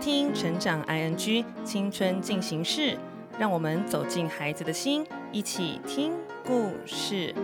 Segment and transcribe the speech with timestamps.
[0.00, 2.80] 听《成长 ING 青春进行式》，
[3.38, 7.34] 让我们走进孩子的心，一起听故事。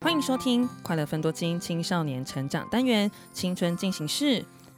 [0.00, 4.24] 欢迎收听《快乐分多金青少年成长单元青春进行式》。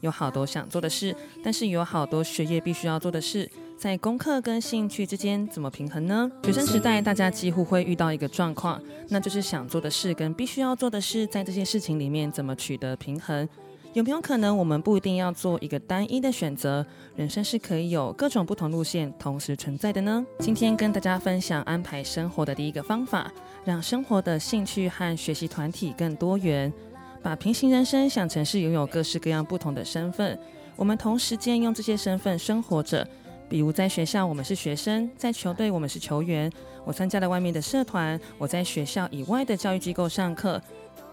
[0.00, 6.30] 有好多想做的事，但是有好多学业必须要做的事，在功课跟兴趣之间怎么平衡呢？
[6.44, 13.48] 学生时代，大家几乎会遇到一个状况，那就是想做的事跟必须要做的事，在这些事情里面怎么取得平衡？
[13.94, 16.86] 有没有可能我们不一定要做一个单一的选择？
[17.16, 20.24] 人生是可以有各种不同路线同时存在的呢？
[20.38, 23.32] 今天跟大家分享安排生活的第一个方法，
[23.64, 26.72] 让生活的兴趣和学习团体更多元。
[27.22, 30.38] 把平行人生想成是拥有各式各样不同的身份，
[30.76, 33.06] 我们同时间用这些身份生活着。
[33.48, 36.52] 比如在学校，我们是学生；在球队，我们是球员。
[36.84, 40.60] 我参加了外面的社团；我在学校以外的教育机构上课。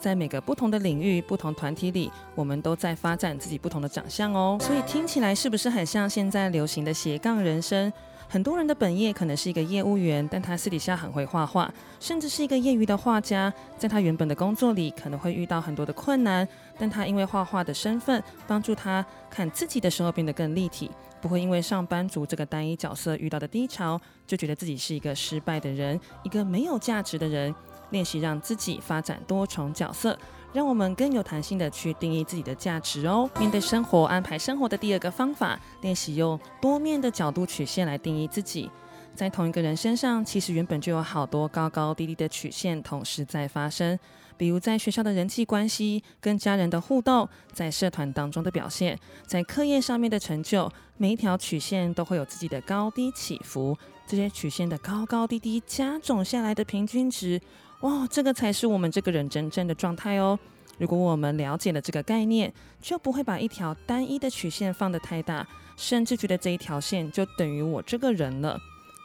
[0.00, 4.58] 在每个不同的领域、不同团体里，我们都在发展自己不同的长相哦。
[4.60, 7.92] 所以听起来是不是很像现在流行的斜杠人生？
[8.32, 13.52] 很多人的本业可能是一个业务员，但他私底下很会画画，甚至是一个业余的画家。
[13.76, 27.54] 在他原本的工作里，可能会遇到很多的困难，但他因为画画的身份，帮助他看自己的时候变得更立体，不会因为上班族这个单一角色遇到的低潮，就觉得自己是一个失败的人，一个没有价值的人。
[27.92, 30.18] 练习让自己发展多重角色。
[30.52, 33.30] 让我们更有弹性的去定义自己的价值哦。
[33.38, 38.70] 面对生活，安排生活的第二个方法，练习用多面的角度曲线来定义自己。
[39.14, 43.98] 在同一个人身上，其实原本就有好多高高低低的曲线同时在发生。
[44.36, 53.76] 比如在学校的人际关系、跟家人的互动，在社团当中的表现，在课业上面的成就，每一条曲线都会有自己的高低起伏。
[54.06, 57.40] 这些曲线的高高低低加总下来的平均值。
[57.82, 60.38] 哇，这个才是我们这个人真正的状态哦。
[60.78, 68.58] 如果我们了解了这个概念，就不会把一条单一的曲线放得太大，甚至觉得这一条线就等于我这个人了。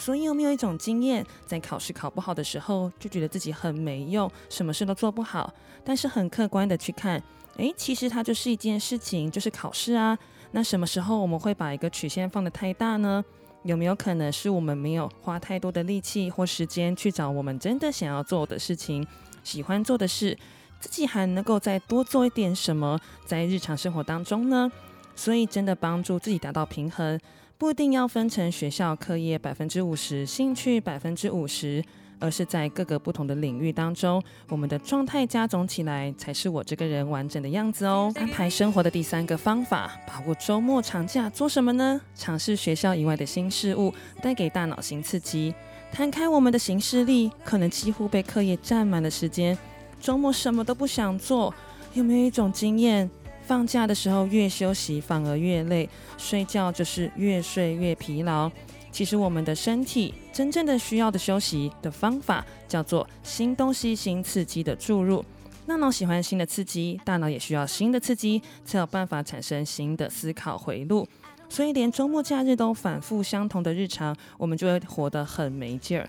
[0.00, 5.54] 所以有没有一种经验，在考试考不好的时候，就觉得自己很没用，什么事都做不好？
[5.84, 7.22] 但是很客观的去看，
[7.58, 10.18] 诶，其实它就是一件事情，就是考试啊。
[10.50, 13.24] 那什么时候我们会把一个曲线放得太大呢？
[13.64, 19.06] 有没有可能是我们没有花太多的力气或时间去找我们真的想要做的事情、
[19.42, 20.38] 喜欢做的事，
[20.78, 24.70] 自己还能够再多做一点什么在日常生活当中呢？
[25.16, 27.18] 所以，真的帮助自己达到平衡，
[27.56, 31.82] 不一定要分成学校课业百分之五十，兴趣百分之五十。
[32.18, 38.12] 而是在各个不同的领域当中，我们的状态加总起来，才是我这个人完整的样子哦。
[38.16, 42.00] 安排生活的第三个方法，把握周末长假做什么呢？
[42.14, 43.92] 尝试学校以外的新事物，
[44.22, 45.54] 带给大脑新刺激。
[45.92, 49.56] 摊开我们的行事历，可能几乎被课业占满了时间，
[50.00, 51.54] 周末什么都不想做。
[51.92, 53.08] 有没有一种经验？
[53.46, 55.86] 放假的时候越休息反而越累，
[56.16, 58.50] 睡觉就是越睡越疲劳。
[58.94, 65.24] 其实我们的身体真正的需要的休息的方法叫做新东西、新刺激的注入。
[65.66, 71.08] 大脑喜欢新的刺激，大脑也需要新的刺激，才有办法产生新的思考回路。
[71.48, 76.08] 所以连周末假日都反复相同的日常，我们就会活得很没劲儿。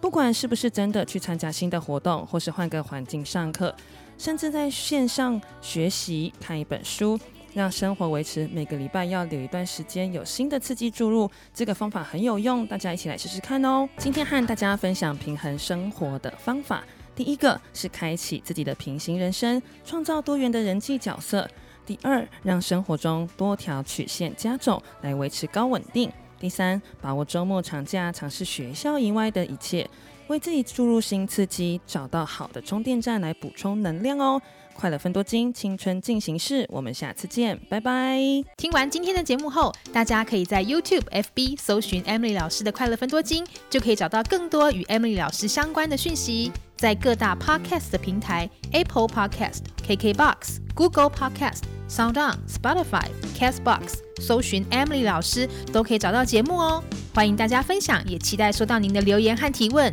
[0.00, 3.76] 不管是不是真的去参加新的活动，或是换个环境上课，
[4.16, 7.20] 甚至在线上学习看一本书。
[7.54, 13.86] 让生活维持，每个礼拜要留一段时间，有新的刺激注入，这个方法很有用，大家一起来试试看哦。
[13.98, 16.82] 今天和大家分享平衡生活的方法，
[17.14, 21.46] 第一个是开启自己的平行人生，创造多元的人际角色；
[21.84, 26.08] 第二，让生活中多条曲线加总，来维持高稳定；
[26.40, 29.86] 第三，把握周末长假，尝试学校以外的一切，
[30.32, 34.40] 为自己注入新刺激，找到好的充电站来补充能量哦。
[34.74, 38.18] 快乐分多金，青春进行式，我们下次见，拜拜。
[38.56, 46.50] 听完今天的节目后，大家可以在 YouTube、FB 搜寻 Emily 老师的快乐分多金，就可以找到更多与 Emily 老师相关的讯息。
[46.74, 53.06] 在各大 Podcast 的平台，Apple Podcast、KKBox、Google Podcast、SoundOn、Spotify、
[53.38, 56.82] Castbox，搜寻 Emily 老师都可以找到节目哦。
[57.14, 59.92] 欢迎大家分享，也期待收到您的留言和提问。